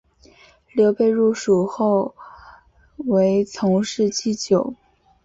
[0.73, 2.15] 刘备入蜀后
[2.97, 4.73] 为从事祭酒。